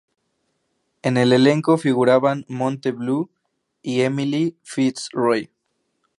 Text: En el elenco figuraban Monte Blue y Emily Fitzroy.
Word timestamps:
En 1.03 1.15
el 1.15 1.31
elenco 1.31 1.77
figuraban 1.77 2.43
Monte 2.47 2.91
Blue 2.91 3.29
y 3.83 4.01
Emily 4.01 4.57
Fitzroy. 4.63 5.51